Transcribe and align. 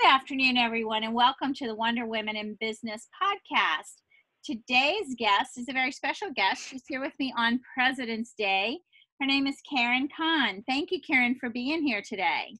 Good 0.00 0.10
afternoon, 0.10 0.56
everyone, 0.56 1.04
and 1.04 1.14
welcome 1.14 1.54
to 1.54 1.66
the 1.66 1.74
Wonder 1.74 2.04
Women 2.04 2.36
in 2.36 2.56
Business 2.60 3.06
podcast. 3.22 4.02
Today's 4.44 5.14
guest 5.16 5.56
is 5.56 5.68
a 5.68 5.72
very 5.72 5.92
special 5.92 6.30
guest. 6.34 6.68
She's 6.68 6.82
here 6.88 7.00
with 7.00 7.12
me 7.18 7.32
on 7.36 7.60
President's 7.74 8.34
Day. 8.36 8.78
Her 9.20 9.26
name 9.26 9.46
is 9.46 9.56
Karen 9.70 10.08
Kahn. 10.14 10.64
Thank 10.66 10.90
you, 10.90 11.00
Karen, 11.00 11.36
for 11.38 11.48
being 11.48 11.82
here 11.82 12.02
today. 12.06 12.56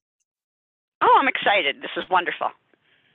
Oh, 1.01 1.17
I'm 1.19 1.27
excited. 1.27 1.81
This 1.81 1.91
is 1.97 2.09
wonderful. 2.09 2.47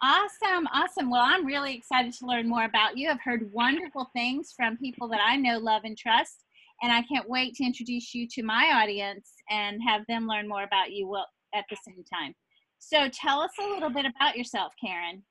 Awesome, 0.02 0.66
awesome. 0.72 1.10
Well, 1.10 1.24
I'm 1.24 1.46
really 1.46 1.74
excited 1.74 2.12
to 2.14 2.26
learn 2.26 2.48
more 2.48 2.64
about 2.64 2.98
you. 2.98 3.08
I've 3.08 3.22
heard 3.24 3.50
wonderful 3.52 4.10
things 4.12 4.52
from 4.54 4.76
people 4.76 5.08
that 5.08 5.20
I 5.24 5.36
know, 5.36 5.58
love, 5.58 5.82
and 5.84 5.96
trust, 5.96 6.44
and 6.82 6.92
I 6.92 7.02
can't 7.02 7.28
wait 7.28 7.54
to 7.54 7.64
introduce 7.64 8.14
you 8.14 8.28
to 8.32 8.42
my 8.42 8.82
audience 8.82 9.32
and 9.48 9.80
have 9.86 10.02
them 10.08 10.26
learn 10.26 10.46
more 10.46 10.64
about 10.64 10.92
you 10.92 11.16
at 11.54 11.64
the 11.70 11.76
same 11.86 12.04
time. 12.12 12.34
So 12.80 13.08
tell 13.08 13.40
us 13.40 13.52
a 13.60 13.68
little 13.68 13.90
bit 13.90 14.06
about 14.06 14.36
yourself, 14.36 14.72
Karen. 14.80 15.22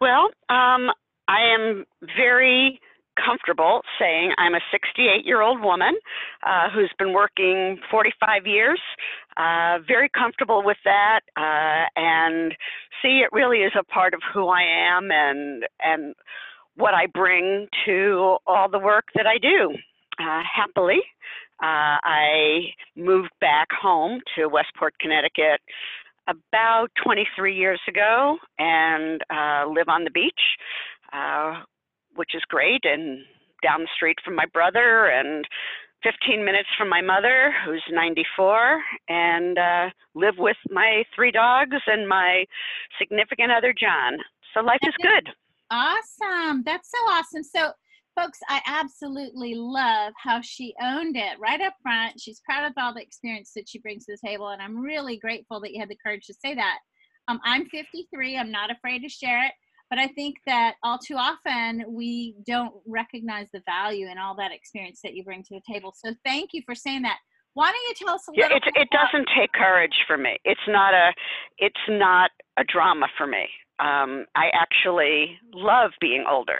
Well, 0.00 0.30
um, 0.48 0.90
I 1.28 1.42
am 1.54 1.84
very 2.16 2.80
comfortable 3.24 3.82
saying 3.98 4.32
I'm 4.38 4.54
a 4.54 4.60
68 4.70 5.26
year 5.26 5.42
old 5.42 5.60
woman 5.60 5.94
uh, 6.46 6.70
who's 6.72 6.90
been 6.98 7.12
working 7.12 7.78
45 7.90 8.46
years. 8.46 8.80
Uh, 9.36 9.78
very 9.86 10.08
comfortable 10.08 10.62
with 10.64 10.78
that, 10.84 11.20
uh, 11.36 11.86
and 11.96 12.54
see 13.02 13.22
it 13.24 13.28
really 13.32 13.58
is 13.58 13.72
a 13.78 13.84
part 13.84 14.14
of 14.14 14.20
who 14.32 14.48
I 14.48 14.62
am 14.62 15.10
and 15.10 15.64
and 15.80 16.14
what 16.76 16.94
I 16.94 17.06
bring 17.06 17.66
to 17.86 18.38
all 18.46 18.68
the 18.70 18.78
work 18.78 19.06
that 19.14 19.26
I 19.26 19.36
do. 19.38 19.74
Uh, 20.18 20.42
happily, 20.44 21.00
uh, 21.62 22.00
I 22.02 22.72
moved 22.96 23.30
back 23.40 23.68
home 23.70 24.20
to 24.36 24.46
Westport, 24.46 24.94
Connecticut 25.00 25.60
about 26.28 26.88
23 27.02 27.54
years 27.56 27.80
ago 27.88 28.36
and 28.58 29.20
uh, 29.30 29.64
live 29.68 29.88
on 29.88 30.04
the 30.04 30.10
beach, 30.10 30.40
uh, 31.12 31.62
which 32.14 32.30
is 32.34 32.42
great, 32.48 32.80
and 32.84 33.18
down 33.62 33.80
the 33.80 33.88
street 33.94 34.16
from 34.24 34.34
my 34.34 34.46
brother 34.52 35.06
and 35.06 35.44
15 36.02 36.44
minutes 36.44 36.68
from 36.78 36.88
my 36.88 37.02
mother, 37.02 37.52
who's 37.64 37.82
94, 37.90 38.80
and 39.08 39.58
uh, 39.58 39.90
live 40.14 40.34
with 40.38 40.56
my 40.70 41.04
three 41.14 41.30
dogs 41.30 41.76
and 41.86 42.08
my 42.08 42.44
significant 42.98 43.52
other, 43.52 43.74
John. 43.78 44.18
So 44.54 44.60
life 44.60 44.80
is 44.82 44.94
good. 45.02 45.28
Awesome. 45.70 46.62
That's 46.64 46.90
so 46.90 46.98
awesome. 47.10 47.42
So, 47.42 47.72
folks, 48.18 48.38
I 48.48 48.60
absolutely 48.66 49.54
love 49.54 50.12
how 50.16 50.40
she 50.40 50.74
owned 50.82 51.16
it 51.16 51.38
right 51.38 51.60
up 51.60 51.74
front. 51.82 52.20
She's 52.20 52.40
proud 52.44 52.66
of 52.66 52.72
all 52.76 52.94
the 52.94 53.02
experience 53.02 53.52
that 53.56 53.68
she 53.68 53.78
brings 53.78 54.06
to 54.06 54.12
the 54.12 54.28
table, 54.28 54.48
and 54.48 54.62
I'm 54.62 54.78
really 54.80 55.18
grateful 55.18 55.60
that 55.60 55.72
you 55.72 55.80
had 55.80 55.88
the 55.88 55.98
courage 56.02 56.26
to 56.26 56.34
say 56.34 56.54
that. 56.54 56.78
Um, 57.28 57.40
I'm 57.44 57.66
53. 57.66 58.36
I'm 58.36 58.50
not 58.50 58.70
afraid 58.70 59.02
to 59.02 59.08
share 59.08 59.46
it, 59.46 59.52
but 59.88 59.98
I 59.98 60.08
think 60.08 60.36
that 60.46 60.74
all 60.82 60.98
too 60.98 61.16
often 61.16 61.84
we 61.88 62.34
don't 62.46 62.74
recognize 62.86 63.48
the 63.52 63.62
value 63.66 64.08
in 64.10 64.18
all 64.18 64.34
that 64.36 64.52
experience 64.52 65.00
that 65.04 65.14
you 65.14 65.24
bring 65.24 65.42
to 65.44 65.54
the 65.54 65.72
table. 65.72 65.94
So 65.96 66.14
thank 66.24 66.50
you 66.52 66.62
for 66.66 66.74
saying 66.74 67.02
that. 67.02 67.18
Why 67.54 67.72
don't 67.72 67.82
you 67.88 67.94
tell 68.06 68.14
us 68.14 68.28
a 68.28 68.30
little? 68.30 68.48
Yeah, 68.48 68.56
it, 68.56 68.62
it 68.76 68.88
doesn't 68.90 69.28
take 69.36 69.52
courage 69.52 70.04
for 70.06 70.16
me. 70.16 70.38
It's 70.44 70.60
not 70.68 70.94
a, 70.94 71.12
it's 71.58 71.74
not 71.88 72.30
a 72.56 72.64
drama 72.64 73.06
for 73.18 73.26
me. 73.26 73.48
Um, 73.80 74.26
I 74.36 74.50
actually 74.52 75.38
love 75.52 75.90
being 76.00 76.24
older. 76.30 76.58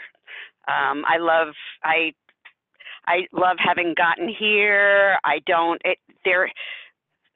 Um, 0.69 1.05
I 1.07 1.19
love 1.19 1.55
I 1.83 2.13
I 3.07 3.27
love 3.33 3.57
having 3.59 3.95
gotten 3.97 4.29
here. 4.29 5.19
I 5.25 5.41
don't 5.47 5.81
it 5.85 5.99
there 6.25 6.51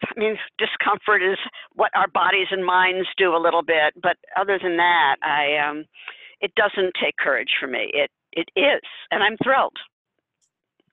I 0.03 0.12
mean 0.17 0.36
discomfort 0.58 1.22
is 1.22 1.39
what 1.75 1.91
our 1.95 2.08
bodies 2.08 2.48
and 2.50 2.64
minds 2.64 3.08
do 3.17 3.34
a 3.34 3.41
little 3.42 3.62
bit, 3.62 3.95
but 4.02 4.17
other 4.36 4.58
than 4.62 4.77
that, 4.77 5.17
I 5.22 5.56
um 5.56 5.84
it 6.41 6.52
doesn't 6.56 6.92
take 7.02 7.17
courage 7.17 7.52
for 7.58 7.67
me. 7.67 7.91
It 7.92 8.11
it 8.33 8.48
is, 8.56 8.83
and 9.11 9.22
I'm 9.22 9.36
thrilled. 9.42 9.77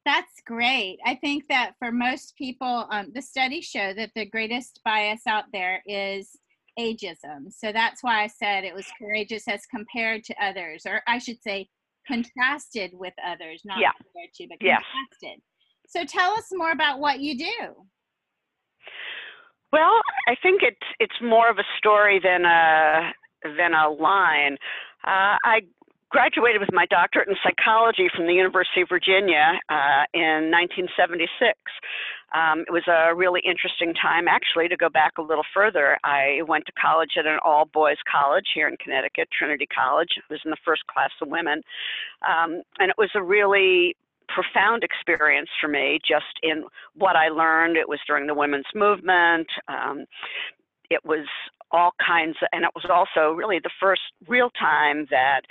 That's 0.05 0.41
great. 0.45 0.97
I 1.05 1.15
think 1.15 1.47
that 1.49 1.73
for 1.77 1.91
most 1.91 2.35
people, 2.35 2.87
um, 2.89 3.11
the 3.13 3.21
studies 3.21 3.65
show 3.65 3.93
that 3.93 4.11
the 4.15 4.25
greatest 4.25 4.79
bias 4.83 5.21
out 5.27 5.45
there 5.53 5.83
is 5.85 6.37
ageism. 6.79 7.51
So 7.51 7.71
that's 7.71 8.01
why 8.01 8.23
I 8.23 8.27
said 8.27 8.63
it 8.63 8.73
was 8.73 8.87
courageous 8.97 9.47
as 9.47 9.65
compared 9.67 10.23
to 10.25 10.35
others, 10.43 10.85
or 10.87 11.01
I 11.07 11.19
should 11.19 11.41
say 11.41 11.69
contrasted 12.07 12.91
with 12.93 13.13
others, 13.25 13.61
not 13.65 13.79
yeah. 13.79 13.91
compared 13.97 14.33
to, 14.35 14.47
but 14.49 14.59
contrasted. 14.59 15.41
So 15.87 16.05
tell 16.05 16.31
us 16.33 16.45
more 16.53 16.71
about 16.71 16.99
what 16.99 17.19
you 17.19 17.37
do. 17.37 17.75
Well, 19.71 20.01
I 20.27 20.35
think 20.41 20.61
it's 20.63 20.77
it's 20.99 21.15
more 21.21 21.49
of 21.49 21.57
a 21.57 21.63
story 21.77 22.19
than 22.21 22.45
a 22.45 23.11
than 23.57 23.73
a 23.73 23.89
line. 23.89 24.57
Uh, 25.05 25.39
I 25.43 25.61
graduated 26.11 26.59
with 26.59 26.71
my 26.73 26.85
doctorate 26.87 27.29
in 27.29 27.35
psychology 27.41 28.09
from 28.13 28.27
the 28.27 28.33
University 28.33 28.81
of 28.81 28.89
Virginia 28.89 29.59
uh, 29.69 30.03
in 30.13 30.51
1976. 30.51 31.55
Um, 32.33 32.61
it 32.61 32.71
was 32.71 32.87
a 32.87 33.13
really 33.13 33.41
interesting 33.43 33.93
time, 33.93 34.27
actually, 34.27 34.69
to 34.69 34.77
go 34.77 34.89
back 34.89 35.13
a 35.17 35.21
little 35.21 35.43
further. 35.53 35.97
I 36.03 36.41
went 36.47 36.65
to 36.67 36.71
college 36.73 37.11
at 37.17 37.25
an 37.25 37.39
all 37.43 37.65
boys 37.65 37.97
college 38.09 38.47
here 38.53 38.67
in 38.67 38.77
Connecticut, 38.77 39.27
Trinity 39.37 39.67
College. 39.67 40.09
I 40.17 40.33
was 40.33 40.41
in 40.45 40.51
the 40.51 40.57
first 40.63 40.85
class 40.87 41.11
of 41.21 41.27
women. 41.27 41.61
Um, 42.27 42.61
and 42.79 42.89
it 42.89 42.95
was 42.97 43.09
a 43.15 43.23
really 43.23 43.95
profound 44.29 44.83
experience 44.83 45.49
for 45.59 45.67
me 45.67 45.99
just 46.07 46.39
in 46.41 46.63
what 46.95 47.17
I 47.17 47.27
learned. 47.27 47.75
It 47.75 47.89
was 47.89 47.99
during 48.07 48.27
the 48.27 48.33
women's 48.33 48.65
movement. 48.73 49.47
Um, 49.67 50.05
it 50.89 51.03
was 51.03 51.27
all 51.71 51.91
kinds, 52.05 52.37
of, 52.41 52.47
and 52.53 52.63
it 52.63 52.71
was 52.75 52.85
also 52.89 53.33
really 53.33 53.59
the 53.59 53.71
first 53.79 54.01
real 54.27 54.49
time 54.51 55.05
that 55.09 55.41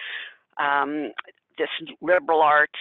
um, 0.58 1.12
this 1.58 1.68
liberal 2.00 2.40
arts 2.40 2.72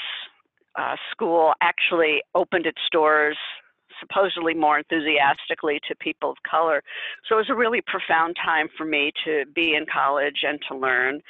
uh, 0.77 0.95
school 1.11 1.53
actually 1.61 2.21
opened 2.35 2.65
its 2.65 2.81
doors 2.91 3.37
supposedly 3.99 4.53
more 4.53 4.79
enthusiastically 4.79 5.79
to 5.87 5.95
people 5.95 6.31
of 6.31 6.37
color. 6.49 6.81
So 7.27 7.35
it 7.35 7.39
was 7.39 7.49
a 7.49 7.55
really 7.55 7.81
profound 7.85 8.35
time 8.43 8.67
for 8.77 8.85
me 8.85 9.11
to 9.25 9.45
be 9.53 9.75
in 9.75 9.85
college 9.91 10.43
and 10.43 10.59
to 10.69 10.77
learn. 10.77 11.21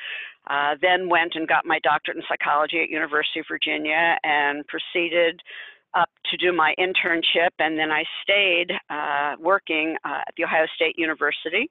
Uh, 0.47 0.75
then 0.81 1.09
went 1.09 1.33
and 1.35 1.47
got 1.47 1.65
my 1.65 1.79
doctorate 1.83 2.17
in 2.17 2.23
psychology 2.27 2.81
at 2.81 2.89
University 2.89 3.39
of 3.39 3.45
Virginia 3.47 4.17
and 4.23 4.65
proceeded 4.67 5.41
up 5.95 6.09
to 6.25 6.37
do 6.37 6.53
my 6.53 6.73
internship 6.79 7.49
and 7.57 7.77
then 7.77 7.91
I 7.91 8.03
stayed 8.23 8.71
uh, 8.89 9.35
working 9.39 9.95
uh, 10.05 10.21
at 10.27 10.33
the 10.37 10.43
Ohio 10.43 10.65
State 10.75 10.95
University. 10.97 11.67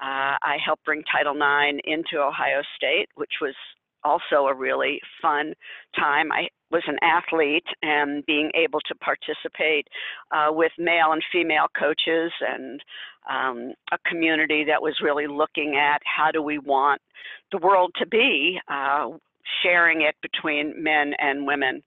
Uh, 0.00 0.38
I 0.40 0.56
helped 0.64 0.84
bring 0.84 1.02
Title 1.04 1.34
IX 1.34 1.78
into 1.84 2.18
Ohio 2.22 2.62
State, 2.76 3.08
which 3.16 3.32
was 3.40 3.54
also 4.08 4.46
a 4.46 4.54
really 4.54 5.00
fun 5.20 5.54
time. 5.94 6.32
I 6.32 6.48
was 6.70 6.82
an 6.86 6.98
athlete 7.02 7.68
and 7.82 8.24
being 8.26 8.50
able 8.54 8.80
to 8.88 8.94
participate 8.96 9.86
uh, 10.30 10.48
with 10.50 10.72
male 10.78 11.12
and 11.12 11.22
female 11.32 11.66
coaches 11.78 12.32
and 12.40 12.80
um, 13.28 13.72
a 13.92 13.98
community 14.10 14.64
that 14.64 14.82
was 14.82 14.94
really 15.02 15.26
looking 15.26 15.76
at 15.76 16.00
how 16.04 16.30
do 16.30 16.42
we 16.42 16.58
want 16.58 17.00
the 17.52 17.58
world 17.58 17.92
to 17.98 18.06
be, 18.06 18.58
uh, 18.68 19.08
sharing 19.62 20.02
it 20.02 20.14
between 20.22 20.82
men 20.82 21.12
and 21.18 21.46
women 21.46 21.82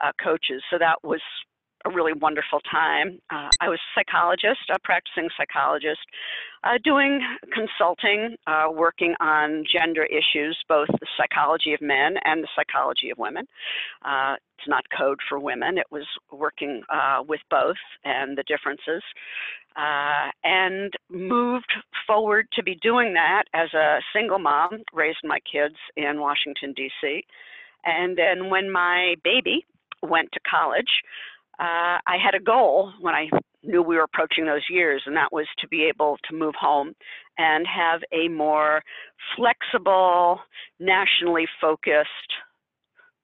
uh, 0.00 0.12
coaches. 0.22 0.62
So 0.70 0.78
that 0.78 0.96
was 1.02 1.20
a 1.86 1.90
really 1.94 2.12
wonderful 2.12 2.60
time. 2.70 3.20
Uh, 3.30 3.48
I 3.60 3.68
was 3.68 3.78
a 3.78 4.00
psychologist, 4.00 4.60
a 4.74 4.78
practicing 4.82 5.28
psychologist, 5.36 6.00
uh, 6.64 6.78
doing 6.82 7.20
consulting, 7.52 8.36
uh, 8.46 8.66
working 8.72 9.14
on 9.20 9.64
gender 9.70 10.04
issues, 10.04 10.58
both 10.68 10.88
the 10.88 11.06
psychology 11.16 11.74
of 11.74 11.80
men 11.80 12.16
and 12.24 12.42
the 12.42 12.48
psychology 12.56 13.10
of 13.10 13.18
women. 13.18 13.46
Uh, 14.04 14.34
it's 14.58 14.68
not 14.68 14.84
code 14.96 15.18
for 15.28 15.38
women, 15.38 15.78
it 15.78 15.86
was 15.90 16.06
working 16.32 16.82
uh, 16.90 17.22
with 17.26 17.40
both 17.50 17.76
and 18.04 18.36
the 18.36 18.44
differences. 18.44 19.02
Uh, 19.76 20.30
and 20.42 20.94
moved 21.10 21.70
forward 22.06 22.46
to 22.54 22.62
be 22.62 22.76
doing 22.80 23.12
that 23.12 23.44
as 23.52 23.72
a 23.74 23.98
single 24.14 24.38
mom, 24.38 24.70
raised 24.94 25.18
my 25.22 25.38
kids 25.40 25.74
in 25.98 26.18
Washington, 26.18 26.72
D.C. 26.74 27.22
And 27.84 28.16
then 28.16 28.48
when 28.48 28.72
my 28.72 29.16
baby 29.22 29.66
went 30.02 30.30
to 30.32 30.40
college, 30.48 31.02
uh, 31.58 31.98
I 32.06 32.16
had 32.22 32.34
a 32.34 32.40
goal 32.40 32.92
when 33.00 33.14
I 33.14 33.28
knew 33.62 33.82
we 33.82 33.96
were 33.96 34.02
approaching 34.02 34.46
those 34.46 34.68
years, 34.70 35.02
and 35.06 35.16
that 35.16 35.32
was 35.32 35.46
to 35.58 35.68
be 35.68 35.84
able 35.84 36.18
to 36.28 36.36
move 36.36 36.54
home 36.58 36.94
and 37.38 37.66
have 37.66 38.02
a 38.12 38.28
more 38.28 38.82
flexible, 39.36 40.40
nationally 40.78 41.46
focused 41.60 42.32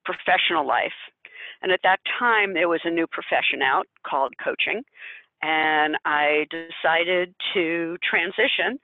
professional 0.05 0.67
life. 0.67 0.91
And 1.61 1.71
at 1.71 1.79
that 1.83 1.99
time, 2.19 2.53
there 2.53 2.67
was 2.67 2.81
a 2.83 2.89
new 2.89 3.07
profession 3.07 3.61
out 3.61 3.87
called 4.05 4.33
coaching. 4.43 4.83
And 5.41 5.97
I 6.05 6.45
decided 6.49 7.35
to 7.53 7.97
transition 8.09 8.79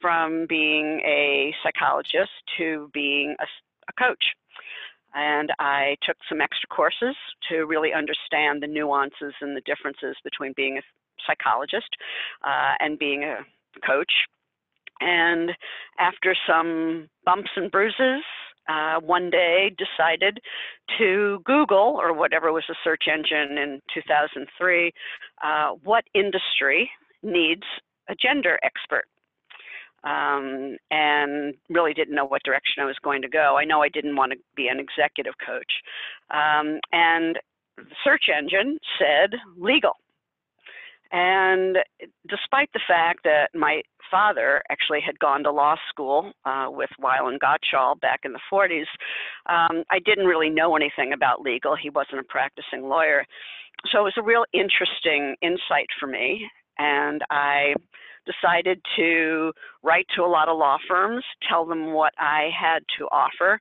from 0.00 0.46
being 0.48 1.00
a 1.04 1.54
psychologist 1.62 2.30
to 2.58 2.90
being 2.92 3.36
a, 3.40 3.44
a 3.88 3.92
coach 4.04 4.24
and 5.14 5.52
I 5.58 5.96
took 6.02 6.16
some 6.28 6.40
extra 6.40 6.68
courses 6.68 7.16
to 7.48 7.64
really 7.64 7.92
understand 7.92 8.62
the 8.62 8.66
nuances 8.66 9.34
and 9.40 9.56
the 9.56 9.62
differences 9.62 10.16
between 10.24 10.52
being 10.56 10.78
a 10.78 10.82
psychologist 11.26 11.88
uh, 12.44 12.74
and 12.80 12.98
being 12.98 13.24
a 13.24 13.38
coach. 13.86 14.12
And 15.00 15.52
after 15.98 16.34
some 16.46 17.08
bumps 17.24 17.50
and 17.56 17.70
bruises, 17.70 18.22
uh, 18.68 18.98
one 19.00 19.30
day 19.30 19.74
decided 19.76 20.38
to 20.98 21.40
Google, 21.44 21.98
or 22.00 22.12
whatever 22.12 22.52
was 22.52 22.64
the 22.68 22.76
search 22.82 23.04
engine 23.12 23.58
in 23.58 23.80
2003, 23.92 24.92
uh, 25.42 25.70
what 25.82 26.04
industry 26.14 26.90
needs 27.22 27.64
a 28.08 28.14
gender 28.14 28.58
expert. 28.62 29.04
Um, 30.04 30.76
and 30.90 31.54
really 31.70 31.94
didn't 31.94 32.14
know 32.14 32.26
what 32.26 32.42
direction 32.42 32.82
I 32.82 32.84
was 32.84 32.96
going 33.02 33.22
to 33.22 33.28
go. 33.28 33.56
I 33.56 33.64
know 33.64 33.82
I 33.82 33.88
didn't 33.88 34.16
want 34.16 34.32
to 34.32 34.38
be 34.54 34.68
an 34.68 34.78
executive 34.78 35.34
coach. 35.44 35.72
Um, 36.30 36.78
and 36.92 37.38
the 37.78 37.84
search 38.04 38.24
engine 38.28 38.78
said 38.98 39.38
legal. 39.58 39.96
And 41.10 41.78
despite 42.28 42.70
the 42.72 42.80
fact 42.88 43.20
that 43.24 43.48
my 43.54 43.82
father 44.10 44.62
actually 44.68 45.00
had 45.00 45.18
gone 45.20 45.44
to 45.44 45.50
law 45.52 45.76
school 45.88 46.32
uh, 46.44 46.66
with 46.68 46.90
Weil 46.98 47.28
and 47.28 47.40
Gotshal 47.40 48.00
back 48.00 48.20
in 48.24 48.32
the 48.32 48.40
40s, 48.52 48.86
um, 49.46 49.84
I 49.90 50.00
didn't 50.04 50.26
really 50.26 50.50
know 50.50 50.76
anything 50.76 51.12
about 51.12 51.40
legal. 51.40 51.76
He 51.76 51.90
wasn't 51.90 52.20
a 52.20 52.24
practicing 52.24 52.88
lawyer. 52.88 53.24
So 53.92 54.00
it 54.00 54.02
was 54.02 54.14
a 54.18 54.22
real 54.22 54.44
interesting 54.52 55.36
insight 55.40 55.86
for 56.00 56.06
me. 56.06 56.48
And 56.78 57.22
I 57.30 57.74
decided 58.26 58.80
to 58.96 59.52
write 59.82 60.06
to 60.16 60.22
a 60.22 60.26
lot 60.26 60.48
of 60.48 60.58
law 60.58 60.78
firms, 60.88 61.24
tell 61.48 61.64
them 61.64 61.92
what 61.92 62.12
I 62.18 62.50
had 62.58 62.84
to 62.98 63.06
offer. 63.06 63.60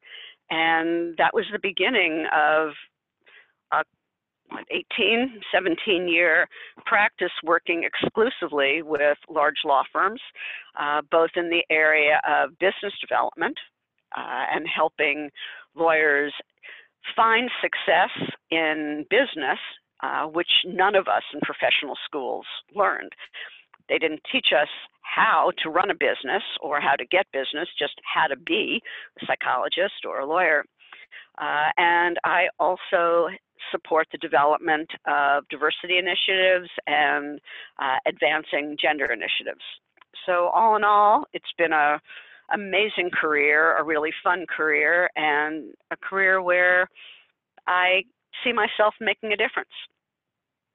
And 0.50 1.15
that 1.18 1.33
was 1.33 1.45
the 1.51 1.60
beginning 1.62 2.25
of 2.36 2.71
a 3.71 3.83
18, 4.69 5.42
17 5.51 6.07
year 6.07 6.48
practice 6.86 7.31
working 7.44 7.83
exclusively 7.83 8.81
with 8.81 9.18
large 9.30 9.62
law 9.65 9.83
firms, 9.92 10.21
uh, 10.80 11.01
both 11.10 11.31
in 11.36 11.50
the 11.50 11.63
area 11.69 12.21
of 12.27 12.51
business 12.60 12.94
development 13.01 13.57
uh, 14.15 14.45
and 14.54 14.68
helping 14.68 15.30
lawyers 15.75 16.33
find 17.15 17.50
success 17.62 18.12
in 18.51 19.06
business, 19.10 19.60
uh, 20.01 20.25
which 20.25 20.51
none 20.65 20.95
of 20.95 21.07
us 21.07 21.24
in 21.33 21.39
professional 21.42 21.95
schools 22.06 22.45
learned. 22.75 23.12
They 23.89 23.97
didn't 23.97 24.21
teach 24.31 24.47
us 24.59 24.69
how 25.01 25.51
to 25.62 25.69
run 25.69 25.89
a 25.89 25.95
business 25.95 26.44
or 26.62 26.80
how 26.80 26.95
to 26.95 27.06
get 27.06 27.25
business, 27.31 27.68
just 27.77 27.94
how 28.03 28.27
to 28.27 28.38
be 28.38 28.81
a 29.21 29.25
psychologist 29.25 30.06
or 30.07 30.19
a 30.19 30.25
lawyer. 30.25 30.63
Uh, 31.38 31.69
and 31.77 32.18
I 32.24 32.45
also 32.59 33.30
support 33.71 34.07
the 34.12 34.18
development 34.18 34.89
of 35.07 35.47
diversity 35.50 35.97
initiatives 35.97 36.69
and 36.88 37.39
uh, 37.80 37.97
advancing 38.07 38.77
gender 38.81 39.06
initiatives. 39.06 39.63
So 40.25 40.50
all 40.53 40.75
in 40.75 40.83
all, 40.83 41.25
it's 41.33 41.53
been 41.57 41.74
a 41.74 42.00
amazing 42.53 43.09
career, 43.09 43.77
a 43.77 43.83
really 43.83 44.12
fun 44.24 44.45
career, 44.45 45.09
and 45.15 45.74
a 45.91 45.97
career 45.97 46.41
where 46.41 46.88
I 47.68 48.03
see 48.44 48.51
myself 48.51 48.94
making 49.00 49.31
a 49.31 49.38
difference. 49.38 49.69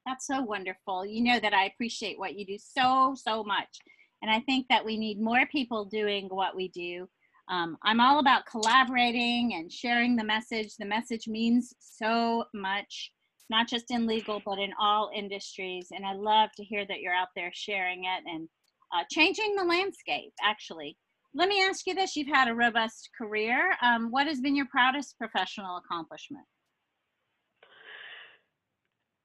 That's 0.08 0.26
so 0.26 0.40
wonderful. 0.40 1.04
You 1.04 1.22
know 1.22 1.38
that 1.38 1.52
I 1.52 1.66
appreciate 1.66 2.18
what 2.18 2.38
you 2.38 2.46
do 2.46 2.56
so, 2.58 3.14
so 3.14 3.44
much. 3.44 3.78
And 4.22 4.30
I 4.30 4.40
think 4.40 4.66
that 4.68 4.84
we 4.84 4.96
need 4.96 5.20
more 5.20 5.44
people 5.52 5.84
doing 5.84 6.28
what 6.28 6.56
we 6.56 6.68
do 6.68 7.08
um, 7.48 7.78
I'm 7.82 8.00
all 8.00 8.18
about 8.18 8.46
collaborating 8.46 9.54
and 9.54 9.72
sharing 9.72 10.16
the 10.16 10.24
message. 10.24 10.76
The 10.78 10.84
message 10.84 11.26
means 11.26 11.74
so 11.78 12.44
much, 12.54 13.12
not 13.48 13.68
just 13.68 13.90
in 13.90 14.06
legal, 14.06 14.42
but 14.44 14.58
in 14.58 14.72
all 14.78 15.10
industries. 15.14 15.88
And 15.90 16.04
I 16.04 16.12
love 16.12 16.50
to 16.56 16.64
hear 16.64 16.86
that 16.86 17.00
you're 17.00 17.14
out 17.14 17.28
there 17.34 17.50
sharing 17.54 18.04
it 18.04 18.22
and 18.26 18.48
uh, 18.94 19.04
changing 19.10 19.54
the 19.56 19.64
landscape, 19.64 20.32
actually. 20.42 20.96
Let 21.34 21.48
me 21.48 21.62
ask 21.62 21.86
you 21.86 21.94
this 21.94 22.16
you've 22.16 22.28
had 22.28 22.48
a 22.48 22.54
robust 22.54 23.10
career. 23.16 23.74
Um, 23.82 24.10
what 24.10 24.26
has 24.26 24.40
been 24.40 24.56
your 24.56 24.66
proudest 24.66 25.16
professional 25.18 25.78
accomplishment? 25.78 26.44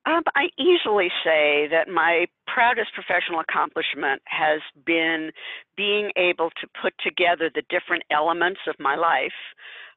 Um, 0.06 0.24
I 0.36 0.50
easily 0.60 1.10
say 1.24 1.68
that 1.72 1.88
my 1.88 2.26
proudest 2.46 2.92
professional 2.94 3.40
accomplishment 3.40 4.22
has 4.26 4.60
been 4.86 5.32
being 5.78 6.12
able 6.18 6.50
to 6.62 6.68
put 6.82 6.94
together 7.02 7.50
the 7.54 7.64
different 7.70 8.04
elements 8.12 8.60
of 8.68 8.76
my 8.80 8.96
life 8.96 9.32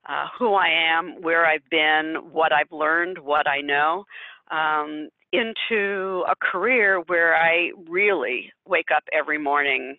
uh, 0.09 0.27
who 0.39 0.55
I 0.55 0.69
am, 0.69 1.21
where 1.23 1.45
I've 1.45 1.69
been, 1.71 2.31
what 2.31 2.53
I've 2.53 2.71
learned, 2.71 3.19
what 3.19 3.49
I 3.49 3.61
know 3.61 4.05
um, 4.51 5.09
into 5.33 6.25
a 6.29 6.35
career 6.41 7.03
where 7.07 7.35
I 7.35 7.71
really 7.89 8.53
wake 8.67 8.91
up 8.95 9.03
every 9.13 9.39
morning 9.39 9.97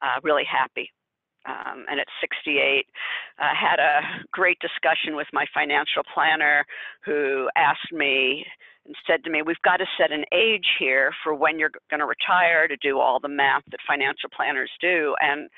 uh, 0.00 0.20
really 0.22 0.44
happy. 0.50 0.90
Um, 1.46 1.86
and 1.88 1.98
at 1.98 2.06
68, 2.20 2.86
I 3.38 3.42
uh, 3.42 3.54
had 3.54 3.78
a 3.78 4.00
great 4.30 4.58
discussion 4.60 5.16
with 5.16 5.26
my 5.32 5.46
financial 5.54 6.02
planner 6.12 6.64
who 7.04 7.48
asked 7.56 7.92
me 7.92 8.44
and 8.86 8.94
said 9.06 9.24
to 9.24 9.30
me, 9.30 9.42
We've 9.42 9.62
got 9.64 9.78
to 9.78 9.86
set 9.98 10.12
an 10.12 10.24
age 10.32 10.66
here 10.78 11.12
for 11.24 11.34
when 11.34 11.58
you're 11.58 11.72
going 11.88 12.00
to 12.00 12.06
retire 12.06 12.68
to 12.68 12.76
do 12.76 12.98
all 12.98 13.20
the 13.20 13.28
math 13.28 13.62
that 13.70 13.80
financial 13.86 14.28
planners 14.34 14.70
do. 14.80 15.14
And 15.20 15.48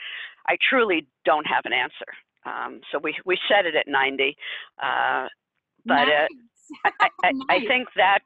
I 0.49 0.57
truly 0.69 1.07
don't 1.25 1.47
have 1.47 1.65
an 1.65 1.73
answer. 1.73 2.13
Um, 2.45 2.81
so 2.91 2.99
we, 3.03 3.15
we 3.25 3.39
set 3.49 3.67
it 3.67 3.75
at 3.75 3.87
90. 3.89 4.37
Uh, 4.81 5.27
but 5.85 5.95
uh, 5.95 6.05
nice. 6.05 6.29
uh, 6.85 6.91
I, 7.01 7.09
I, 7.25 7.33
nice. 7.33 7.45
I 7.51 7.67
think 7.67 7.89
that's, 7.97 8.25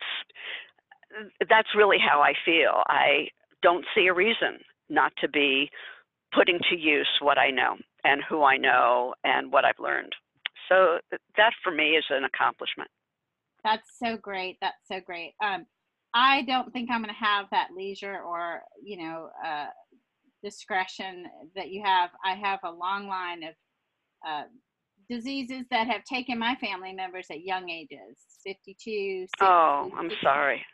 that's 1.48 1.68
really 1.74 1.98
how 1.98 2.20
I 2.20 2.32
feel. 2.44 2.82
I 2.88 3.28
don't 3.62 3.84
see 3.94 4.06
a 4.06 4.14
reason 4.14 4.58
not 4.88 5.12
to 5.20 5.28
be 5.28 5.70
putting 6.34 6.58
to 6.70 6.76
use 6.76 7.08
what 7.20 7.38
I 7.38 7.50
know 7.50 7.76
and 8.04 8.22
who 8.28 8.42
I 8.42 8.56
know 8.56 9.14
and 9.24 9.50
what 9.50 9.64
I've 9.64 9.78
learned. 9.78 10.12
So 10.68 10.98
that 11.36 11.52
for 11.62 11.72
me 11.72 11.90
is 11.90 12.04
an 12.10 12.24
accomplishment. 12.24 12.90
That's 13.64 13.88
so 14.02 14.16
great. 14.16 14.58
That's 14.60 14.76
so 14.90 15.00
great. 15.04 15.34
Um, 15.42 15.66
I 16.14 16.42
don't 16.42 16.72
think 16.72 16.90
I'm 16.90 17.02
going 17.02 17.14
to 17.14 17.24
have 17.24 17.46
that 17.50 17.68
leisure 17.76 18.20
or, 18.22 18.62
you 18.82 18.96
know, 18.96 19.28
uh, 19.44 19.66
discretion 20.42 21.24
that 21.54 21.70
you 21.70 21.82
have. 21.84 22.10
I 22.24 22.34
have 22.34 22.60
a 22.64 22.70
long 22.70 23.08
line 23.08 23.42
of 23.42 23.54
uh, 24.26 24.42
diseases 25.10 25.64
that 25.70 25.86
have 25.88 26.04
taken 26.04 26.38
my 26.38 26.54
family 26.56 26.92
members 26.92 27.26
at 27.30 27.42
young 27.42 27.68
ages 27.70 28.16
52. 28.44 29.22
60, 29.22 29.28
oh, 29.40 29.90
I'm 29.96 30.10
60. 30.10 30.24
sorry. 30.24 30.64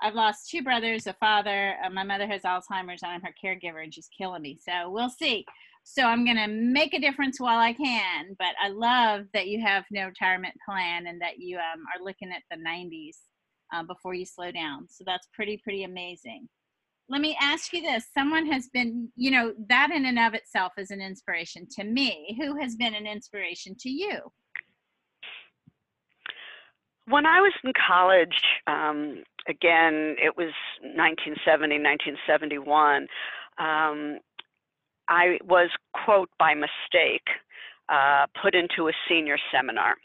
I've 0.00 0.14
lost 0.14 0.48
two 0.48 0.62
brothers, 0.62 1.06
a 1.06 1.12
father. 1.14 1.74
Uh, 1.84 1.90
my 1.90 2.04
mother 2.04 2.26
has 2.26 2.42
Alzheimer's, 2.42 3.02
and 3.02 3.12
I'm 3.12 3.22
her 3.22 3.34
caregiver, 3.44 3.82
and 3.82 3.92
she's 3.92 4.08
killing 4.16 4.42
me. 4.42 4.58
So 4.62 4.90
we'll 4.90 5.10
see. 5.10 5.44
So 5.82 6.02
I'm 6.02 6.24
going 6.24 6.36
to 6.36 6.46
make 6.48 6.94
a 6.94 7.00
difference 7.00 7.40
while 7.40 7.58
I 7.58 7.72
can. 7.72 8.36
But 8.38 8.54
I 8.62 8.68
love 8.68 9.24
that 9.32 9.48
you 9.48 9.60
have 9.60 9.84
no 9.90 10.06
retirement 10.06 10.54
plan 10.68 11.06
and 11.06 11.20
that 11.22 11.38
you 11.38 11.56
um, 11.56 11.84
are 11.94 12.04
looking 12.04 12.30
at 12.30 12.42
the 12.50 12.62
90s 12.62 13.16
uh, 13.72 13.82
before 13.82 14.14
you 14.14 14.26
slow 14.26 14.50
down. 14.50 14.86
So 14.88 15.02
that's 15.06 15.28
pretty, 15.32 15.56
pretty 15.56 15.84
amazing. 15.84 16.48
Let 17.08 17.22
me 17.22 17.36
ask 17.40 17.72
you 17.72 17.80
this. 17.80 18.04
Someone 18.12 18.46
has 18.52 18.68
been, 18.68 19.08
you 19.16 19.30
know, 19.30 19.54
that 19.68 19.90
in 19.90 20.04
and 20.04 20.18
of 20.18 20.34
itself 20.34 20.74
is 20.76 20.90
an 20.90 21.00
inspiration 21.00 21.66
to 21.78 21.84
me. 21.84 22.36
Who 22.38 22.60
has 22.60 22.76
been 22.76 22.94
an 22.94 23.06
inspiration 23.06 23.74
to 23.80 23.88
you? 23.88 24.20
When 27.06 27.24
I 27.24 27.40
was 27.40 27.54
in 27.64 27.72
college, 27.86 28.42
um, 28.66 29.22
again, 29.48 30.16
it 30.22 30.36
was 30.36 30.52
1970, 30.82 31.76
1971. 31.76 33.08
Um, 33.58 34.18
I 35.08 35.38
was, 35.44 35.70
quote, 36.04 36.28
by 36.38 36.54
mistake, 36.54 37.26
uh, 37.88 38.26
put 38.40 38.54
into 38.54 38.88
a 38.88 38.92
senior 39.08 39.38
seminar 39.52 39.96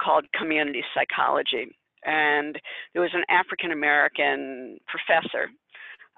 called 0.00 0.26
Community 0.38 0.82
Psychology. 0.94 1.76
And 2.04 2.60
there 2.92 3.02
was 3.02 3.14
an 3.14 3.24
African 3.30 3.72
American 3.72 4.78
professor, 4.86 5.48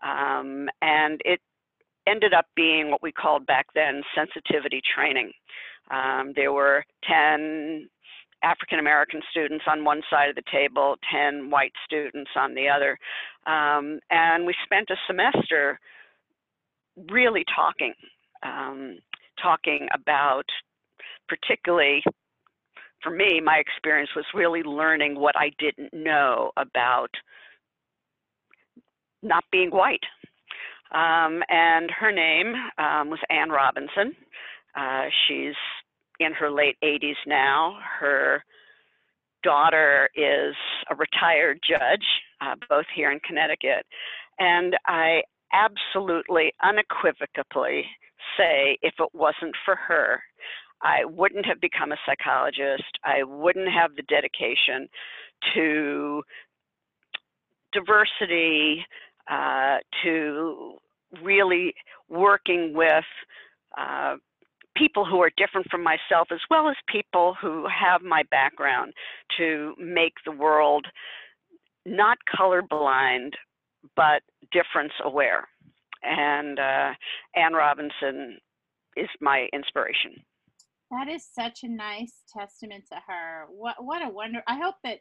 um, 0.03 0.69
and 0.83 1.21
it 1.25 1.41
ended 2.09 2.35
up 2.35 2.47
being 2.57 2.91
what 2.91 3.03
we 3.03 3.13
called 3.13 3.47
back 3.47 3.67
then 3.75 4.03
sensitivity 4.15 4.81
training. 4.95 5.31
Um, 5.91 6.33
there 6.35 6.53
were 6.53 6.85
10 7.09 7.89
African 8.43 8.79
American 8.79 9.23
students 9.31 9.65
on 9.67 9.85
one 9.85 10.03
side 10.11 10.29
of 10.29 10.37
the 10.37 10.43
table, 10.51 10.97
10 11.13 11.51
white 11.51 11.73
students 11.85 12.31
on 12.37 12.55
the 12.55 12.69
other. 12.69 12.99
Um, 13.47 14.01
and 14.11 14.47
we 14.47 14.55
spent 14.65 14.91
a 14.91 14.97
semester 15.07 15.79
really 17.11 17.45
talking 17.55 17.95
um, 18.43 18.99
talking 19.43 19.89
about, 19.93 20.45
particularly 21.29 22.03
for 23.03 23.11
me, 23.11 23.41
my 23.41 23.59
experience 23.59 24.11
was 24.17 24.25
really 24.35 24.63
learning 24.63 25.19
what 25.19 25.35
I 25.37 25.51
didn't 25.59 25.93
know 25.93 26.51
about 26.57 27.11
not 29.23 29.45
being 29.53 29.71
white. 29.71 30.05
Um, 30.93 31.43
and 31.49 31.91
her 31.91 32.13
name 32.13 32.55
um, 32.79 33.11
was 33.11 33.19
Ann 33.31 33.51
Robinson. 33.51 34.15
Uh, 34.75 35.05
she's 35.27 35.55
in 36.21 36.33
her 36.33 36.51
late 36.51 36.77
80s 36.83 37.17
now. 37.27 37.79
Her 38.01 38.43
daughter 39.43 40.09
is 40.15 40.55
a 40.91 40.95
retired 40.95 41.61
judge, 41.69 42.05
uh, 42.41 42.55
both 42.69 42.87
here 42.95 43.11
in 43.13 43.21
Connecticut. 43.21 43.87
And 44.39 44.77
I 44.87 45.23
absolutely, 45.53 46.53
unequivocally 46.63 47.85
say 48.37 48.77
if 48.83 48.95
it 48.99 49.09
wasn't 49.15 49.55
for 49.65 49.77
her, 49.77 50.21
I 50.83 51.05
wouldn't 51.05 51.47
have 51.47 51.61
become 51.61 51.93
a 51.93 51.97
psychologist. 52.05 52.99
I 53.05 53.23
wouldn't 53.23 53.71
have 53.73 53.97
the 53.97 54.03
dedication 54.03 54.89
to 55.55 56.23
diversity, 57.73 58.85
uh, 59.31 59.79
to 60.03 60.75
really 61.23 61.75
working 62.09 62.75
with 62.75 63.05
uh, 63.79 64.17
people 64.77 65.05
who 65.05 65.21
are 65.21 65.31
different 65.37 65.67
from 65.71 65.83
myself, 65.83 66.29
as 66.33 66.41
well 66.51 66.69
as 66.69 66.77
people 66.89 67.35
who 67.41 67.67
have 67.67 68.03
my 68.03 68.23
background, 68.31 68.93
to 69.39 69.75
make 69.79 70.15
the 70.25 70.33
world 70.33 70.87
not 71.85 72.19
colorblind, 72.39 73.33
but 73.95 74.23
difference 74.53 74.93
aware. 75.05 75.49
And 76.03 76.59
uh, 76.59 76.91
Anne 77.35 77.55
Robinson 77.55 78.39
is 78.97 79.09
my 79.21 79.49
inspiration. 79.53 80.23
That 80.91 81.09
is 81.09 81.27
such 81.33 81.65
a 81.65 81.69
nice 81.69 82.23
testament 82.33 82.85
to 82.93 82.99
her. 83.09 83.47
What 83.51 83.77
what 83.81 84.07
a 84.07 84.09
wonder! 84.09 84.43
I 84.47 84.57
hope 84.57 84.77
that 84.85 84.99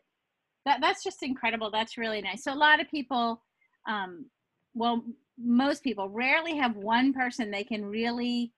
that 0.65 0.79
that's 0.82 1.03
just 1.03 1.22
incredible. 1.22 1.70
That's 1.70 1.98
really 1.98 2.22
nice. 2.22 2.44
So 2.44 2.53
a 2.53 2.55
lot 2.55 2.82
of 2.82 2.89
people, 2.89 3.44
um, 3.88 4.25
well, 4.74 5.03
most 5.38 5.84
people 5.84 6.10
rarely 6.10 6.58
have 6.58 6.75
one 6.75 7.13
person 7.13 7.51
they 7.51 7.63
can 7.63 7.86
really 7.86 8.51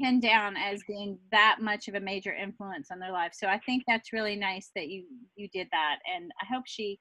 pin 0.00 0.20
down 0.20 0.56
as 0.56 0.80
being 0.86 1.18
that 1.32 1.58
much 1.60 1.88
of 1.88 1.94
a 1.94 2.00
major 2.00 2.34
influence 2.34 2.88
on 2.90 2.98
their 2.98 3.12
life. 3.12 3.32
So 3.34 3.46
I 3.46 3.58
think 3.66 3.84
that's 3.86 4.12
really 4.12 4.36
nice 4.36 4.70
that 4.74 4.88
you 4.88 5.04
you 5.36 5.48
did 5.52 5.68
that, 5.72 5.96
and 6.14 6.30
I 6.40 6.46
hope 6.52 6.64
she 6.66 6.98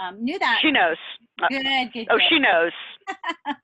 um, 0.00 0.22
knew 0.22 0.38
that. 0.38 0.60
She 0.62 0.70
knows. 0.70 0.96
Good, 1.48 1.64
good. 1.92 2.06
Oh, 2.10 2.16
good. 2.16 2.22
she 2.28 2.38
knows. 2.38 2.72